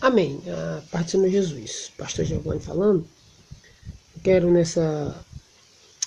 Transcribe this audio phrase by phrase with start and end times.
[0.00, 0.42] Amém.
[0.48, 1.92] A parte do Jesus.
[1.98, 3.06] Pastor Giovanni falando.
[4.24, 5.14] Quero nessa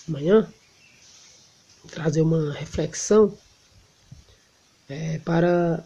[0.08, 0.52] manhã
[1.92, 3.38] trazer uma reflexão
[4.90, 5.86] é, para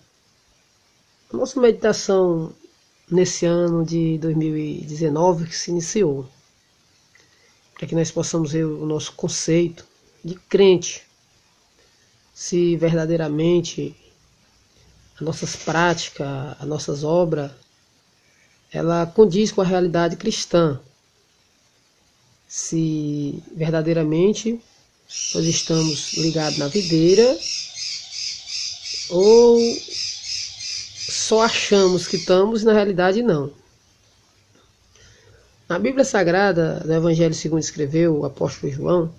[1.33, 2.53] a nossa meditação
[3.11, 6.29] nesse ano de 2019 que se iniciou.
[7.73, 9.85] Para que nós possamos ver o nosso conceito
[10.23, 11.03] de crente.
[12.33, 13.93] Se verdadeiramente
[15.15, 17.51] as nossas práticas, as nossas obras,
[18.71, 20.79] ela condiz com a realidade cristã.
[22.47, 24.59] Se verdadeiramente
[25.33, 27.37] nós estamos ligados na videira
[29.09, 29.59] ou
[31.09, 33.51] só achamos que estamos na realidade não.
[35.67, 39.13] Na Bíblia Sagrada do Evangelho segundo escreveu o apóstolo João,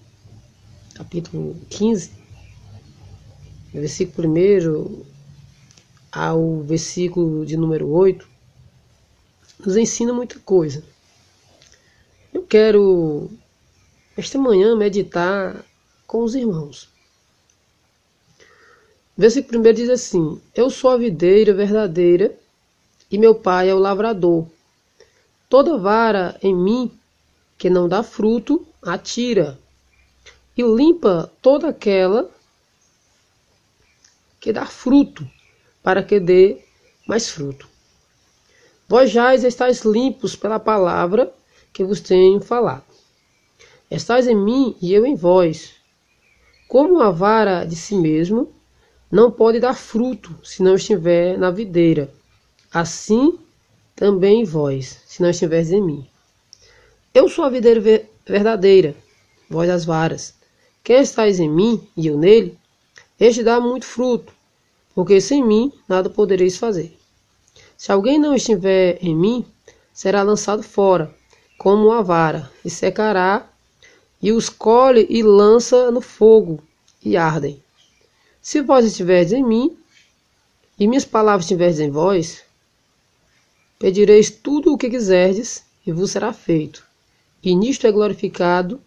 [0.95, 2.11] capítulo 15,
[3.73, 5.05] versículo 1
[6.11, 8.27] ao versículo de número 8,
[9.59, 10.85] nos ensina muita coisa.
[12.33, 13.31] Eu quero,
[14.17, 15.65] esta manhã, meditar
[16.07, 16.89] com os irmãos.
[19.17, 22.39] Versículo 1 diz assim: Eu sou a videira verdadeira
[23.11, 24.47] e meu pai é o lavrador.
[25.49, 26.93] Toda vara em mim
[27.57, 29.59] que não dá fruto, atira,
[30.57, 32.31] e limpa toda aquela
[34.39, 35.29] que dá fruto,
[35.83, 36.63] para que dê
[37.07, 37.69] mais fruto.
[38.89, 41.31] Vós já estáis limpos pela palavra
[41.75, 42.85] que vos tenho falado.
[43.91, 45.75] Estais em mim e eu em vós.
[46.67, 48.51] Como a vara de si mesmo
[49.13, 52.11] não pode dar fruto se não estiver na videira,
[52.73, 53.39] assim
[53.95, 56.07] também vós, se não estiveres em mim.
[57.13, 58.95] Eu sou a videira verdadeira,
[59.51, 60.35] vós as varas.
[60.83, 62.59] Quem estáis em mim e eu nele,
[63.21, 64.33] este dá muito fruto,
[64.95, 66.98] porque sem mim nada podereis fazer.
[67.79, 69.47] Se alguém não estiver em mim,
[69.95, 71.15] será lançado fora,
[71.57, 73.49] como a vara, e secará,
[74.21, 76.61] e os colhe e lança no fogo,
[77.05, 77.63] e ardem.
[78.43, 79.79] Se vós estiverdes em mim,
[80.77, 82.43] e minhas palavras estiverdes em vós,
[83.79, 86.85] pedireis tudo o que quiserdes, e vos será feito.
[87.45, 88.81] E nisto é glorificado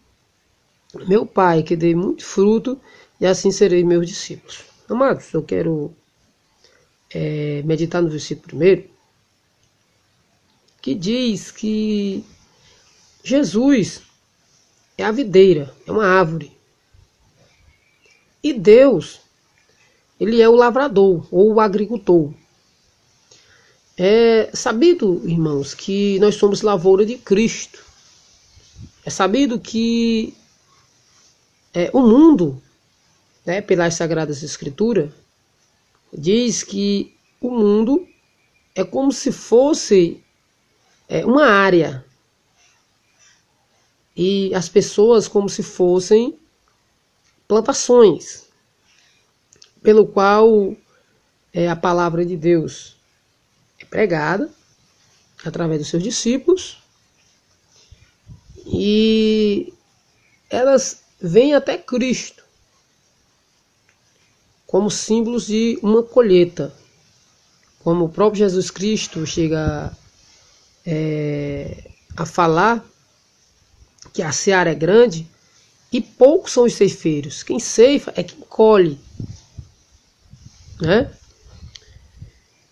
[1.08, 2.78] meu Pai, que dei muito fruto,
[3.22, 4.66] e assim serei meus discípulos.
[4.90, 5.96] Amados, eu quero
[7.14, 8.90] é, meditar no versículo primeiro,
[10.82, 12.24] que diz que
[13.24, 14.02] Jesus
[14.98, 16.52] é a videira, é uma árvore.
[18.44, 19.22] E Deus,
[20.20, 22.34] ele é o lavrador ou o agricultor.
[23.98, 27.84] É sabido, irmãos, que nós somos lavoura de Cristo.
[29.06, 30.34] É sabido que
[31.74, 32.62] é, o mundo,
[33.46, 35.12] né, pelas Sagradas Escrituras,
[36.14, 38.08] diz que o mundo
[38.76, 40.24] é como se fosse
[41.08, 42.06] é, uma área.
[44.16, 46.38] E as pessoas como se fossem
[47.48, 48.48] plantações,
[49.82, 50.76] pelo qual
[51.54, 52.98] é, a palavra de Deus
[53.80, 54.50] é pregada
[55.44, 56.78] através dos seus discípulos.
[58.66, 59.74] E
[60.50, 62.41] elas vêm até Cristo
[64.72, 66.74] como símbolos de uma colheita.
[67.84, 69.92] Como o próprio Jesus Cristo chega
[70.86, 72.82] é, a falar
[74.14, 75.28] que a seara é grande
[75.92, 77.44] e poucos são os ceifeiros.
[77.44, 78.98] Quem ceifa é quem colhe.
[80.80, 81.12] Né?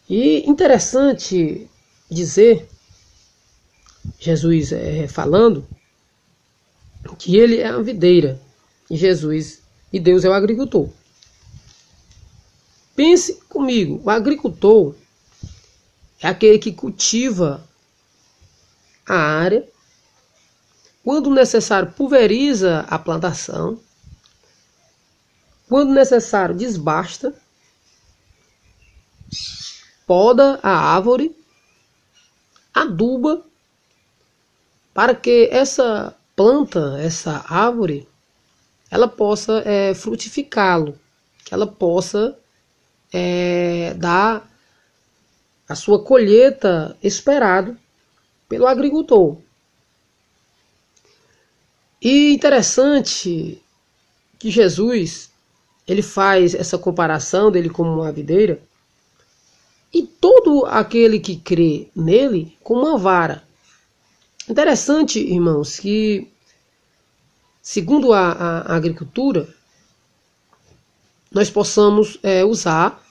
[0.09, 1.69] E interessante
[2.09, 2.65] dizer,
[4.17, 5.67] Jesus é, falando,
[7.17, 8.39] que ele é a videira
[8.89, 9.59] e Jesus
[9.91, 10.89] e Deus é o agricultor.
[12.99, 14.93] Pense comigo, o agricultor
[16.21, 17.65] é aquele que cultiva
[19.07, 19.65] a área,
[21.01, 23.79] quando necessário pulveriza a plantação,
[25.69, 27.33] quando necessário desbasta,
[30.05, 31.33] poda a árvore,
[32.73, 33.45] aduba,
[34.93, 38.05] para que essa planta, essa árvore,
[38.91, 40.99] ela possa é, frutificá-lo,
[41.45, 42.37] que ela possa
[43.11, 44.49] é, dar
[45.67, 47.77] a sua colheita esperado
[48.47, 49.37] pelo agricultor.
[52.01, 53.61] E interessante
[54.39, 55.29] que Jesus
[55.87, 58.61] ele faz essa comparação dele como uma videira
[59.93, 63.43] e todo aquele que crê nele como uma vara.
[64.47, 66.27] Interessante, irmãos, que
[67.61, 69.47] segundo a, a, a agricultura
[71.31, 73.03] nós possamos é, usar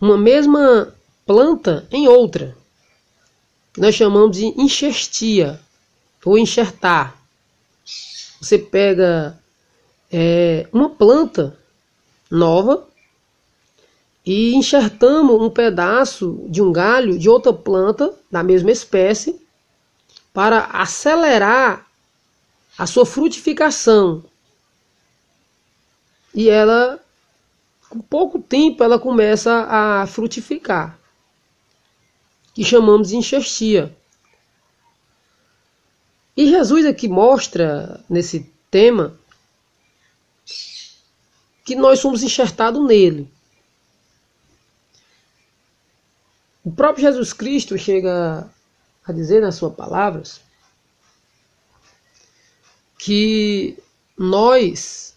[0.00, 0.94] uma mesma
[1.24, 2.56] planta em outra.
[3.76, 5.60] nós chamamos de enxertia
[6.24, 7.16] ou enxertar.
[8.40, 9.38] Você pega
[10.10, 11.56] é, uma planta
[12.30, 12.86] nova
[14.24, 19.40] e enxertamos um pedaço de um galho de outra planta da mesma espécie
[20.32, 21.86] para acelerar
[22.76, 24.24] a sua frutificação.
[26.36, 27.02] E ela,
[27.88, 30.98] com pouco tempo, ela começa a frutificar,
[32.54, 33.96] que chamamos de enxertia.
[36.36, 39.18] E Jesus aqui mostra nesse tema
[41.64, 43.32] que nós somos enxertados nele.
[46.62, 48.46] O próprio Jesus Cristo chega
[49.06, 50.40] a dizer nas suas palavras
[52.98, 53.78] que
[54.18, 55.15] nós,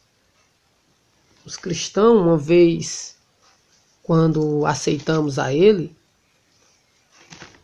[1.49, 3.15] os cristãos, uma vez
[4.03, 5.95] quando aceitamos a Ele,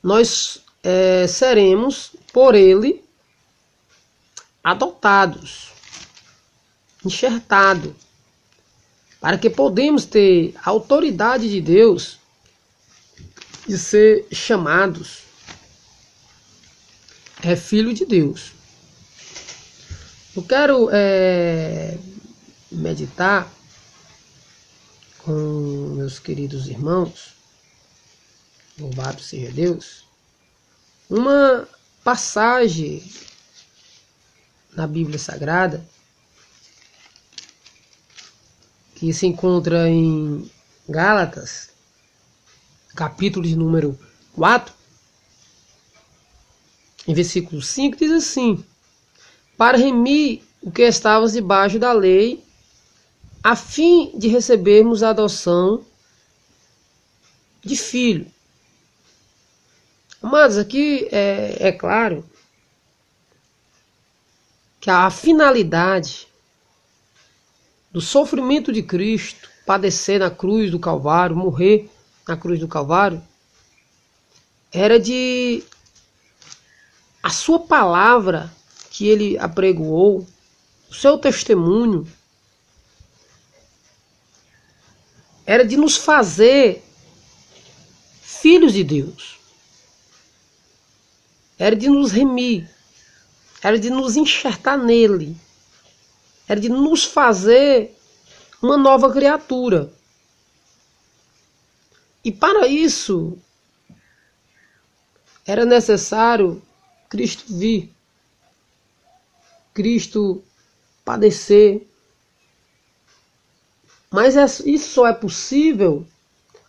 [0.02, 3.04] nós é, seremos por Ele
[4.64, 5.72] adotados,
[7.06, 7.94] enxertados,
[9.22, 12.20] para que podemos ter a autoridade de Deus
[13.68, 15.20] de ser chamados
[17.44, 18.52] é filho de Deus.
[20.36, 21.96] Eu quero é,
[22.72, 23.48] meditar
[25.26, 27.34] com meus queridos irmãos,
[28.78, 30.06] louvado seja Deus,
[31.10, 31.68] uma
[32.04, 33.04] passagem
[34.76, 35.84] na Bíblia Sagrada,
[38.94, 40.50] que se encontra em
[40.88, 41.72] Gálatas,
[42.96, 44.00] capítulo de número
[44.34, 44.72] 4,
[47.08, 48.64] em versículo 5, diz assim:
[49.58, 52.45] Para remir o que estávamos debaixo da lei,
[53.46, 55.86] a fim de recebermos a adoção
[57.64, 58.26] de filho.
[60.20, 62.28] Amados, aqui é, é claro
[64.80, 66.28] que a finalidade
[67.92, 71.88] do sofrimento de Cristo, padecer na cruz do Calvário, morrer
[72.28, 73.22] na cruz do Calvário,
[74.74, 75.64] era de
[77.22, 78.52] a sua palavra
[78.90, 80.28] que ele apregoou,
[80.90, 82.12] o seu testemunho,
[85.46, 86.84] era de nos fazer
[88.22, 89.40] filhos de Deus,
[91.58, 92.70] era de nos remir,
[93.62, 95.38] era de nos enxertar nele,
[96.48, 97.96] era de nos fazer
[98.62, 99.92] uma nova criatura.
[102.24, 103.38] E para isso
[105.46, 106.62] era necessário
[107.08, 107.94] Cristo vir,
[109.74, 110.44] Cristo
[111.04, 111.88] padecer.
[114.12, 116.06] Mas é, isso só é possível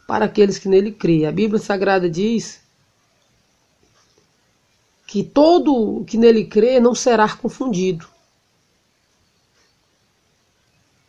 [0.06, 1.26] para aqueles que nele creem.
[1.26, 2.60] A Bíblia Sagrada diz
[5.06, 8.06] que todo que nele crê não será confundido.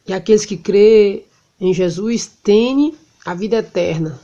[0.07, 1.25] E aqueles que crê
[1.59, 4.19] em Jesus têm a vida eterna.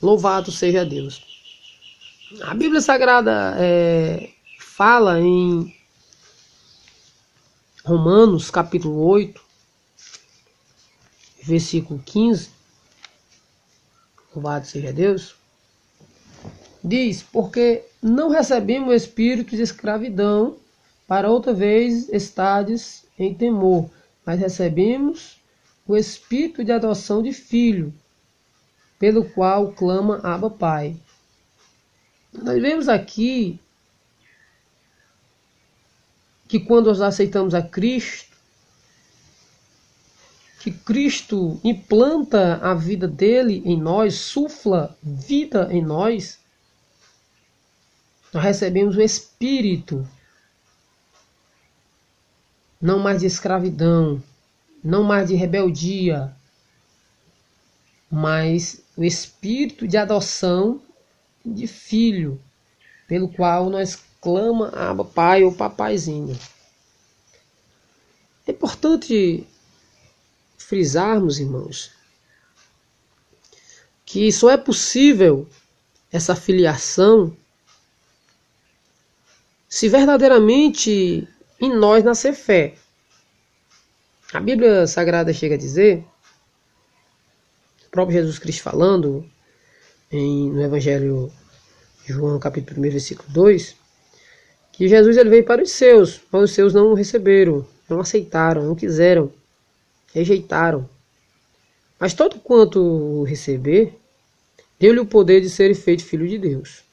[0.00, 1.22] Louvado seja Deus.
[2.42, 5.74] A Bíblia Sagrada é, fala em
[7.84, 9.43] Romanos capítulo 8,
[11.46, 12.50] versículo 15.
[14.34, 15.36] Louvado seja Deus
[16.84, 20.58] Diz: Porque não recebemos espírito de escravidão
[21.08, 23.88] para outra vez estades em temor,
[24.24, 25.40] mas recebemos
[25.86, 27.92] o espírito de adoção de filho,
[28.98, 30.94] pelo qual clama Abba Pai.
[32.30, 33.58] Nós vemos aqui
[36.46, 38.33] que quando nós aceitamos a Cristo,
[40.64, 46.38] que Cristo implanta a vida dele em nós, sufla vida em nós,
[48.32, 50.08] nós recebemos o espírito,
[52.80, 54.22] não mais de escravidão,
[54.82, 56.34] não mais de rebeldia,
[58.10, 60.80] mas o espírito de adoção
[61.44, 62.40] de filho,
[63.06, 66.40] pelo qual nós clama aba pai ou papaizinho.
[68.46, 69.46] É importante
[70.74, 71.92] frisarmos, irmãos,
[74.04, 75.48] que só é possível
[76.10, 77.36] essa filiação
[79.68, 81.28] se verdadeiramente
[81.60, 82.74] em nós nascer fé.
[84.32, 86.04] A Bíblia Sagrada chega a dizer,
[87.86, 89.24] o próprio Jesus Cristo falando
[90.10, 91.32] em, no Evangelho
[92.04, 93.76] de João, capítulo 1, versículo 2,
[94.72, 98.64] que Jesus ele veio para os seus, mas os seus não o receberam, não aceitaram,
[98.64, 99.32] não quiseram,
[100.14, 100.88] rejeitaram.
[101.98, 103.98] Mas todo quanto receber,
[104.78, 106.84] deu-lhe o poder de ser feito filho de Deus.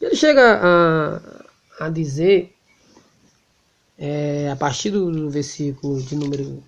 [0.00, 2.54] Ele chega a, a dizer,
[3.98, 6.62] é, a partir do versículo de número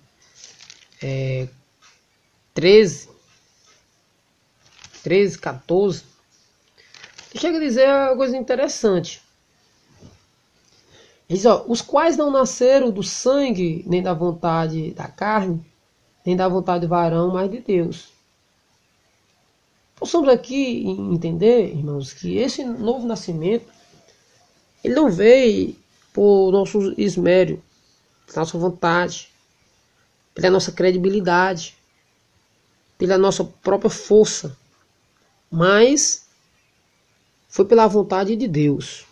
[1.03, 1.47] é,
[2.53, 3.09] 13,
[5.03, 6.03] 13, 14,
[7.31, 9.21] ele chega a dizer uma coisa interessante.
[11.27, 15.61] Ele diz, ó, os quais não nasceram do sangue, nem da vontade da carne,
[16.25, 18.09] nem da vontade do varão, mas de Deus.
[19.95, 23.65] Possamos aqui entender, irmãos, que esse novo nascimento,
[24.83, 25.75] ele não veio
[26.13, 27.61] por nosso esmero,
[28.35, 29.29] nossa vontade,
[30.33, 31.77] pela nossa credibilidade,
[32.97, 34.57] pela nossa própria força,
[35.51, 36.25] mas
[37.47, 39.05] foi pela vontade de Deus.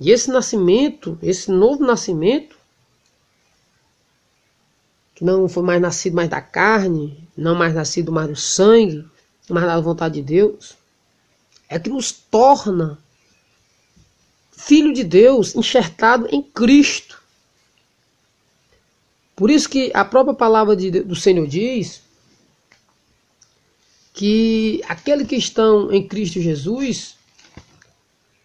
[0.00, 2.57] E esse nascimento, esse novo nascimento,
[5.18, 9.04] que não foi mais nascido mais da carne, não mais nascido mais do sangue,
[9.48, 10.76] mas da vontade de Deus,
[11.68, 12.96] é que nos torna
[14.52, 17.20] filho de Deus enxertado em Cristo.
[19.34, 22.00] Por isso que a própria palavra de, do Senhor diz
[24.14, 27.16] que aquele que estão em Cristo Jesus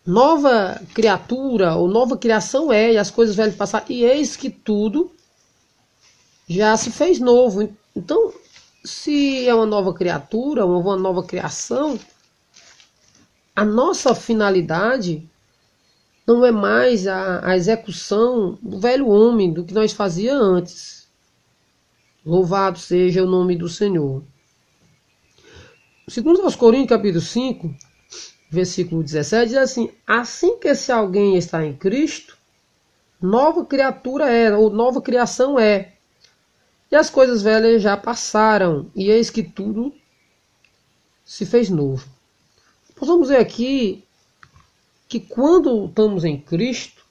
[0.04, 5.12] nova criatura ou nova criação é, e as coisas velhas passar, e eis que tudo
[6.48, 7.74] já se fez novo.
[7.96, 8.34] Então,
[8.84, 12.00] se é uma nova criatura, uma nova criação,
[13.56, 15.30] a nossa finalidade
[16.26, 21.08] não é mais a, a execução do velho homem, do que nós fazia antes.
[22.26, 24.24] Louvado seja o nome do Senhor.
[26.08, 27.76] Segundo aos Coríntios, capítulo 5,
[28.50, 32.38] versículo 17, diz assim: Assim que se alguém está em Cristo,
[33.22, 35.93] nova criatura é, ou nova criação é.
[36.94, 39.92] E as coisas velhas já passaram, e eis que tudo
[41.26, 42.08] se fez novo.
[42.96, 44.04] Possamos ver aqui
[45.08, 47.04] que quando estamos em Cristo,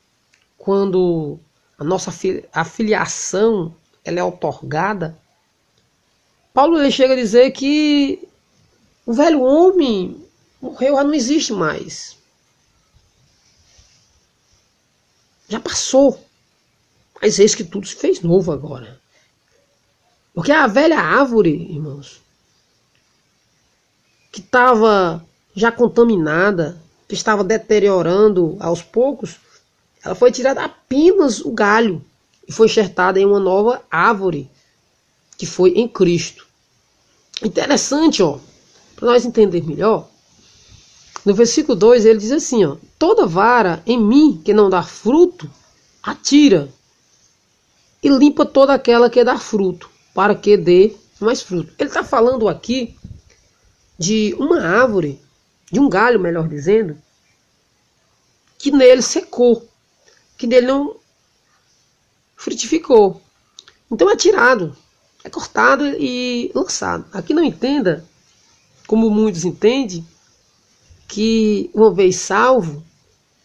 [0.56, 1.36] quando
[1.76, 2.12] a nossa
[2.52, 3.74] afiliação
[4.04, 5.18] ela é otorgada,
[6.54, 8.28] Paulo ele chega a dizer que
[9.04, 10.24] o velho homem
[10.60, 12.16] morreu, já não existe mais.
[15.48, 16.24] Já passou.
[17.20, 19.01] Mas eis que tudo se fez novo agora.
[20.34, 22.20] Porque a velha árvore, irmãos,
[24.30, 25.24] que estava
[25.54, 29.36] já contaminada, que estava deteriorando aos poucos,
[30.02, 32.02] ela foi tirada apenas o galho
[32.48, 34.50] e foi enxertada em uma nova árvore,
[35.36, 36.46] que foi em Cristo.
[37.42, 38.38] Interessante, ó,
[38.96, 40.08] para nós entender melhor,
[41.24, 45.50] no versículo 2 ele diz assim: ó, Toda vara em mim que não dá fruto,
[46.02, 46.72] atira
[48.02, 51.72] e limpa toda aquela que dá fruto, para que dê mais fruto.
[51.78, 52.96] Ele está falando aqui
[53.98, 55.20] de uma árvore,
[55.70, 56.98] de um galho, melhor dizendo,
[58.58, 59.68] que nele secou,
[60.36, 60.96] que nele não
[62.36, 63.22] frutificou.
[63.90, 64.76] Então é tirado,
[65.22, 67.06] é cortado e lançado.
[67.12, 68.04] Aqui não entenda,
[68.86, 70.06] como muitos entendem,
[71.06, 72.82] que uma vez salvo,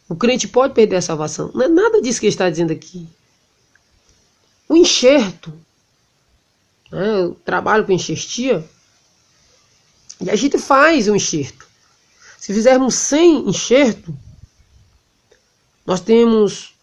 [0.09, 1.51] o crente pode perder a salvação.
[1.53, 3.07] Não é nada disso que ele está dizendo aqui.
[4.69, 5.53] O enxerto,
[6.91, 8.67] né, eu trabalho com enxertia,
[10.19, 11.67] e a gente faz um enxerto.
[12.37, 14.15] Se fizermos sem enxerto,
[15.85, 16.73] nós temos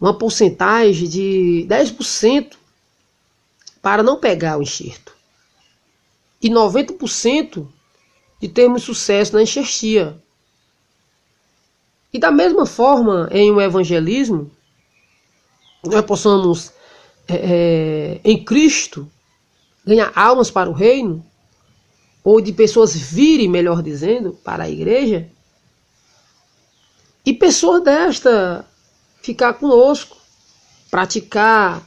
[0.00, 2.56] uma porcentagem de 10%
[3.82, 5.12] para não pegar o enxerto.
[6.40, 7.66] E 90%
[8.40, 10.22] de termos sucesso na enxertia.
[12.12, 14.50] E da mesma forma, em um evangelismo,
[15.84, 16.72] nós possamos,
[17.28, 19.10] é, é, em Cristo,
[19.84, 21.24] ganhar almas para o reino,
[22.24, 25.30] ou de pessoas virem, melhor dizendo, para a igreja,
[27.24, 28.64] e pessoas desta
[29.22, 30.16] ficar conosco,
[30.90, 31.86] praticar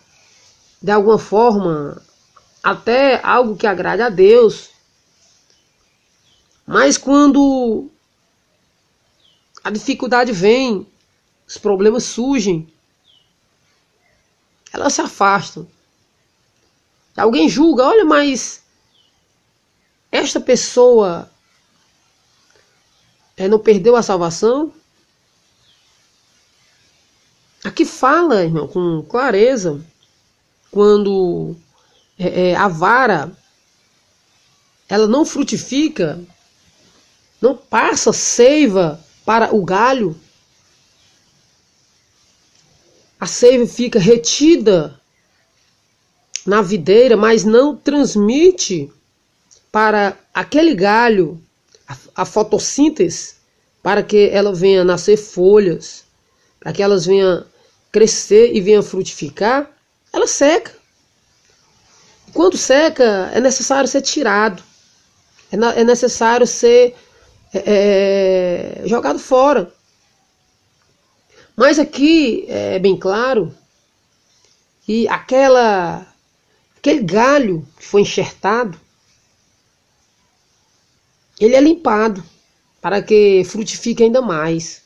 [0.82, 2.02] de alguma forma
[2.64, 4.70] até algo que agrade a Deus,
[6.66, 7.90] mas quando
[9.64, 10.88] a dificuldade vem,
[11.48, 12.72] os problemas surgem,
[14.74, 15.68] elas se afastam.
[17.16, 18.64] Alguém julga, olha, mas
[20.12, 21.30] esta pessoa
[23.36, 24.74] é, não perdeu a salvação?
[27.64, 29.84] Aqui fala, irmão, com clareza,
[30.72, 31.56] quando
[32.18, 33.32] é, a vara
[34.88, 36.20] ela não frutifica
[37.42, 40.20] não passa seiva para o galho.
[43.22, 45.00] A seiva fica retida
[46.44, 48.92] na videira, mas não transmite
[49.72, 51.40] para aquele galho
[52.16, 53.36] a, fotossíntese
[53.84, 56.04] para que ela venha nascer folhas,
[56.60, 57.46] para que elas venham
[57.92, 59.70] crescer e venham frutificar,
[60.12, 60.74] ela seca.
[62.34, 64.64] Quando seca, é necessário ser tirado,
[65.52, 66.96] é, é necessário ser
[67.54, 69.72] é, é, jogado fora.
[71.56, 73.56] Mas aqui é bem claro
[74.84, 76.08] que aquela,
[76.78, 78.80] aquele galho que foi enxertado,
[81.40, 82.24] ele é limpado
[82.82, 84.82] para que frutifique ainda mais,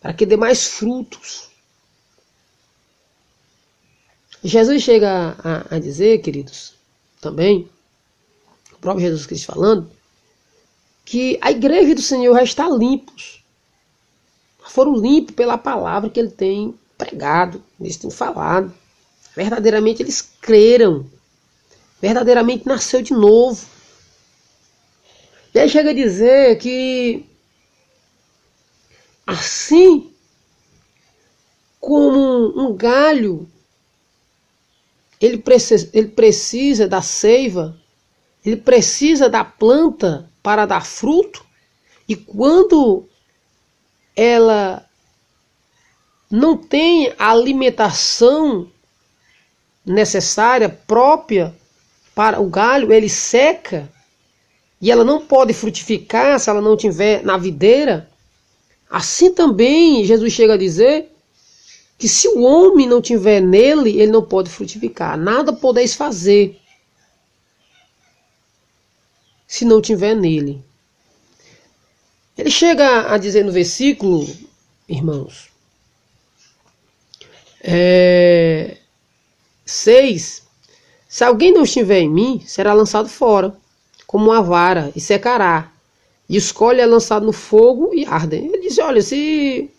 [0.00, 1.48] para que dê mais frutos.
[4.42, 6.74] Jesus chega a, a dizer, queridos,
[7.20, 7.68] também,
[8.72, 9.90] o próprio Jesus Cristo falando,
[11.04, 13.39] que a igreja do Senhor já está limpos.
[14.66, 18.72] Foram limpos pela palavra que ele tem pregado, eles têm falado.
[19.34, 21.06] Verdadeiramente eles creram.
[22.00, 23.66] Verdadeiramente nasceu de novo.
[25.54, 27.26] E aí chega a dizer que
[29.26, 30.12] assim
[31.80, 33.48] como um galho
[35.20, 37.76] ele precisa, ele precisa da seiva,
[38.44, 41.44] ele precisa da planta para dar fruto,
[42.08, 43.06] e quando
[44.20, 44.86] ela
[46.30, 48.70] não tem a alimentação
[49.82, 51.54] necessária, própria
[52.14, 53.90] para o galho, ele seca
[54.78, 58.10] e ela não pode frutificar se ela não tiver na videira.
[58.90, 61.10] Assim também Jesus chega a dizer
[61.96, 65.16] que se o homem não tiver nele, ele não pode frutificar.
[65.16, 66.60] Nada podeis fazer
[69.46, 70.62] se não tiver nele.
[72.36, 74.26] Ele chega a dizer no versículo,
[74.88, 75.50] irmãos,
[77.62, 78.78] é,
[79.64, 80.42] 6:
[81.08, 83.54] Se alguém não estiver em mim, será lançado fora,
[84.06, 85.72] como uma vara, e secará.
[86.28, 88.46] E escolhe é lançado no fogo e ardem.
[88.46, 89.70] Ele diz: Olha, se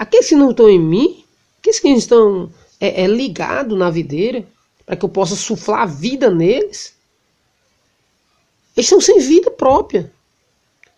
[0.00, 1.26] Aqueles que não estão em mim,
[1.58, 4.46] aqueles que estão é, é, ligados na videira,
[4.86, 6.94] para que eu possa suflar vida neles,
[8.74, 10.10] eles estão sem vida própria.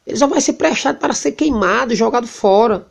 [0.06, 2.90] Eles só vai ser prestado para ser queimado jogado fora.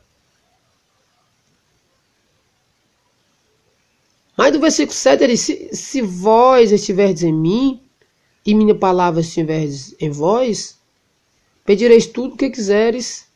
[4.37, 7.81] Mas do versículo 7 ele diz: se, se vós estiverdes em mim,
[8.45, 10.79] e minha palavra estiverdes em vós,
[11.65, 13.27] pedireis tudo o que quiseres,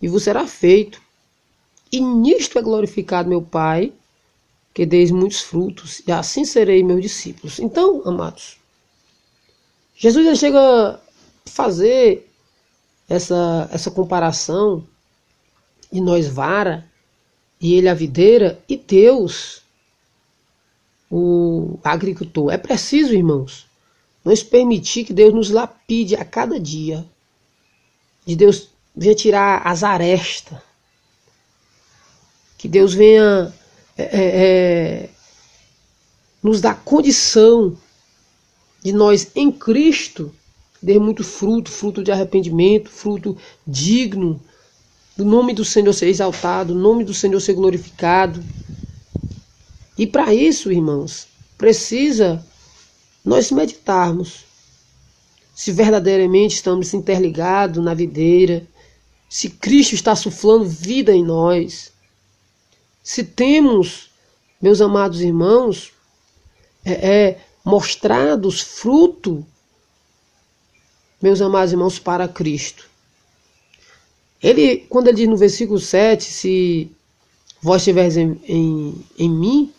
[0.00, 1.02] e vos será feito.
[1.92, 3.92] E nisto é glorificado meu Pai,
[4.72, 7.58] que deis muitos frutos, e assim serei meus discípulos.
[7.58, 8.58] Então, amados,
[9.94, 11.00] Jesus já chega a
[11.46, 12.25] fazer
[13.08, 14.86] essa, essa comparação
[15.90, 16.84] de nós vara,
[17.60, 19.62] e ele a videira, e Deus
[21.10, 22.50] o agricultor.
[22.50, 23.66] É preciso, irmãos,
[24.24, 27.04] nós permitir que Deus nos lapide a cada dia.
[28.26, 30.58] De Deus venha tirar as arestas
[32.66, 33.54] que Deus venha
[33.96, 35.10] é, é, é,
[36.42, 37.76] nos dar condição
[38.82, 40.34] de nós em Cristo
[40.86, 44.40] ter muito fruto, fruto de arrependimento, fruto digno,
[45.16, 48.42] do nome do Senhor ser exaltado, do nome do Senhor ser glorificado.
[49.98, 51.26] E para isso, irmãos,
[51.58, 52.44] precisa
[53.24, 54.44] nós meditarmos
[55.52, 58.64] se verdadeiramente estamos interligados na videira,
[59.28, 61.90] se Cristo está suflando vida em nós,
[63.02, 64.10] se temos,
[64.60, 65.92] meus amados irmãos,
[66.84, 69.44] é, é mostrados fruto,
[71.20, 72.88] meus amados irmãos, para Cristo.
[74.42, 76.90] Ele, quando ele diz no versículo 7, se
[77.62, 79.72] vós estiveres em, em, em mim,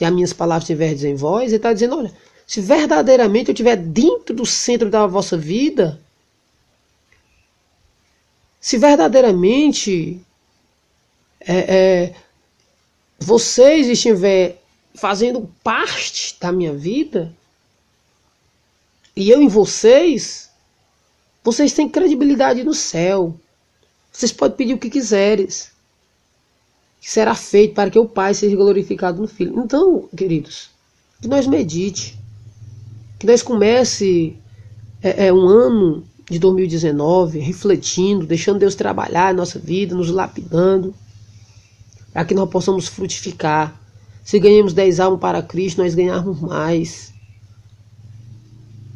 [0.00, 2.12] e as minhas palavras estiverem em vós, ele está dizendo, olha,
[2.46, 6.00] se verdadeiramente eu estiver dentro do centro da vossa vida,
[8.60, 10.20] se verdadeiramente
[11.40, 12.14] é, é,
[13.18, 14.60] vocês estiver
[14.94, 17.34] fazendo parte da minha vida,
[19.16, 20.50] e eu em vocês,
[21.42, 23.34] vocês têm credibilidade no céu.
[24.12, 25.70] Vocês podem pedir o que quiseres.
[27.00, 29.58] Que será feito para que o Pai seja glorificado no Filho.
[29.62, 30.70] Então, queridos,
[31.20, 32.18] que nós medite.
[33.18, 34.36] Que nós comece
[35.02, 40.94] é, é, um ano de 2019 refletindo, deixando Deus trabalhar em nossa vida, nos lapidando
[42.12, 43.78] para que nós possamos frutificar.
[44.24, 47.12] Se ganhamos 10 almas para Cristo, nós ganharmos mais.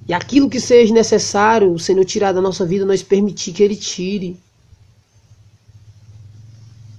[0.06, 3.76] E aquilo que seja necessário o Senhor tirar da nossa vida, nós permitir que Ele
[3.76, 4.38] tire.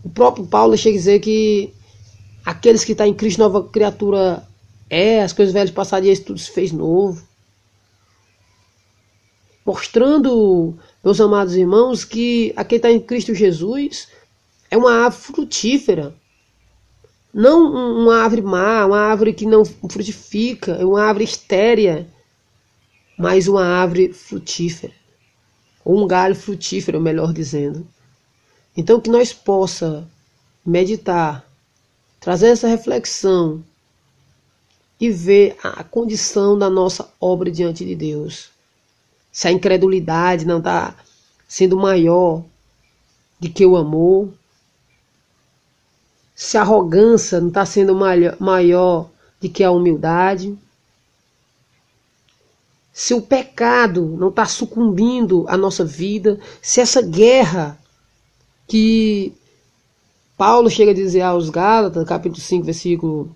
[0.04, 1.74] O próprio Paulo chega a dizer que
[2.44, 4.48] aqueles que estão em Cristo, nova criatura
[4.90, 7.24] é, as coisas velhas passariam, tudo se fez novo.
[9.66, 14.08] mostrando, meus amados irmãos, que a quem está em Cristo Jesus
[14.70, 16.16] é uma árvore frutífera.
[17.34, 22.08] Não uma árvore má, uma árvore que não frutifica, é uma árvore estérea,
[23.18, 24.94] mas uma árvore frutífera.
[25.84, 27.88] Ou um galho frutífero, melhor dizendo.
[28.76, 30.08] Então que nós possa
[30.66, 31.46] meditar,
[32.20, 33.64] trazer essa reflexão
[35.00, 38.50] e ver a condição da nossa obra diante de Deus.
[39.32, 40.96] Se a incredulidade não está
[41.48, 42.44] sendo maior
[43.40, 44.34] do que o amor,
[46.34, 47.96] se a arrogância não está sendo
[48.40, 50.58] maior do que a humildade,
[52.98, 57.78] se o pecado não está sucumbindo à nossa vida, se essa guerra
[58.66, 59.34] que
[60.38, 63.36] Paulo chega a dizer aos Gálatas, capítulo 5, versículo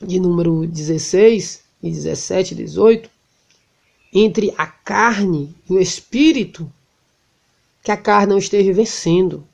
[0.00, 3.10] de número 16 e 17 e 18,
[4.10, 6.66] entre a carne e o espírito,
[7.82, 9.46] que a carne não esteja vencendo.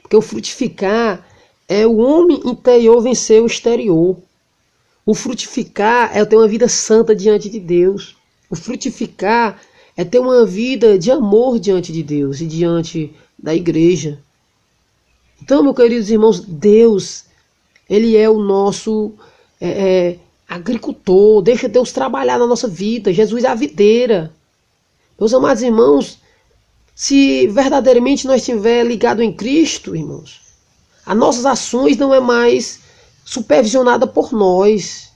[0.00, 1.26] Porque o frutificar
[1.68, 4.16] é o homem interior vencer o exterior.
[5.04, 8.19] O frutificar é ter uma vida santa diante de Deus.
[8.50, 9.60] O frutificar
[9.96, 14.18] é ter uma vida de amor diante de Deus e diante da igreja.
[15.40, 17.24] Então, meus queridos irmãos, Deus,
[17.88, 19.12] Ele é o nosso
[19.60, 23.12] é, é, agricultor, deixa Deus trabalhar na nossa vida.
[23.12, 24.32] Jesus é a videira.
[25.18, 26.18] Meus amados irmãos,
[26.94, 30.40] se verdadeiramente nós estiver ligado em Cristo, irmãos,
[31.06, 32.80] as nossas ações não é mais
[33.24, 35.10] supervisionada por nós,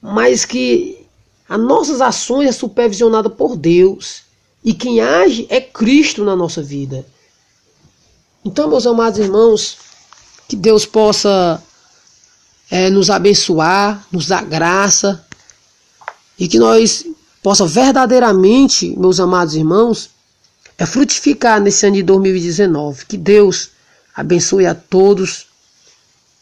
[0.00, 0.97] mas que
[1.48, 4.22] as nossas ações é supervisionada por Deus.
[4.62, 7.06] E quem age é Cristo na nossa vida.
[8.44, 9.78] Então, meus amados irmãos,
[10.46, 11.62] que Deus possa
[12.70, 15.24] é, nos abençoar, nos dar graça
[16.38, 17.04] e que nós
[17.42, 20.10] possa verdadeiramente, meus amados irmãos,
[20.76, 23.06] é frutificar nesse ano de 2019.
[23.06, 23.70] Que Deus
[24.14, 25.46] abençoe a todos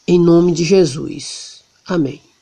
[0.06, 1.62] em nome de Jesus.
[1.86, 2.25] Amém.